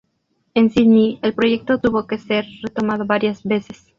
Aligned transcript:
En 0.55 0.71
Sídney 0.71 1.19
el 1.21 1.35
proyecto 1.35 1.77
tuvo 1.77 2.07
que 2.07 2.17
ser 2.17 2.43
retomado 2.63 3.05
varías 3.05 3.43
veces. 3.43 3.87